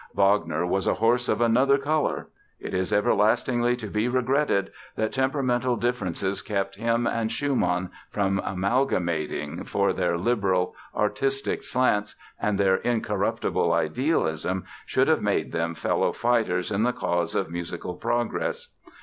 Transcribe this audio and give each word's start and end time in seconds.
Wagner 0.15 0.65
was 0.65 0.87
a 0.87 0.95
horse 0.95 1.29
of 1.29 1.41
another 1.41 1.77
color! 1.77 2.27
It 2.59 2.73
is 2.73 2.91
everlastingly 2.91 3.75
to 3.75 3.85
be 3.85 4.07
regretted 4.07 4.71
that 4.95 5.11
temperamental 5.13 5.75
differences 5.75 6.41
kept 6.41 6.75
him 6.75 7.05
and 7.05 7.31
Schumann 7.31 7.91
from 8.09 8.39
amalgamating, 8.43 9.63
for 9.63 9.93
their 9.93 10.17
liberal 10.17 10.75
artistic 10.95 11.61
slants 11.61 12.15
and 12.41 12.57
their 12.57 12.77
incorruptible 12.77 13.71
idealism 13.71 14.65
should 14.87 15.07
have 15.07 15.21
made 15.21 15.51
them 15.51 15.75
fellow 15.75 16.11
fighters 16.11 16.71
in 16.71 16.81
the 16.81 16.93
cause 16.93 17.35
of 17.35 17.51
musical 17.51 17.93
progress. 17.93 18.69